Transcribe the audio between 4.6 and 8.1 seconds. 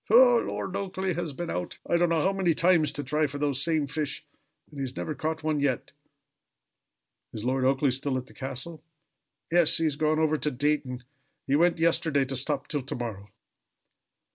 and he has never caught one yet." "Is Lord Oakleigh